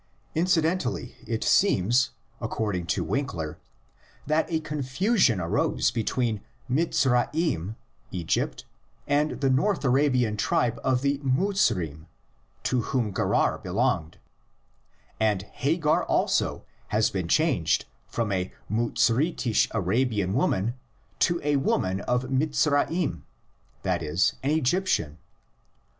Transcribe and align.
Incidentally 0.33 1.15
it 1.27 1.43
seems, 1.43 2.09
according 2.41 2.87
to 2.87 3.05
Winckler, 3.05 3.57
that 4.25 4.51
a 4.51 4.59
confusion 4.61 5.39
arose 5.39 5.91
between 5.91 6.41
Mizraim 6.67 7.75
(Egypt) 8.09 8.65
and 9.05 9.41
the 9.41 9.49
North 9.51 9.85
Arabian 9.85 10.37
tribe 10.37 10.79
of 10.83 11.03
the 11.03 11.19
Muzrim, 11.19 12.07
to 12.63 12.81
whom 12.81 13.13
Gerar 13.13 13.59
belonged; 13.59 14.17
and 15.19 15.43
Hagar 15.43 16.03
also 16.05 16.65
has 16.87 17.11
been 17.11 17.27
changed 17.27 17.85
from 18.07 18.31
a 18.31 18.51
Muzritish 18.71 19.67
Arabian 19.69 20.33
woman 20.33 20.73
to 21.19 21.39
a 21.43 21.57
woman 21.57 22.01
of 22.01 22.27
Mizraim, 22.31 23.23
that 23.83 24.01
is, 24.01 24.33
an 24.41 24.49
Egyptian. 24.49 25.19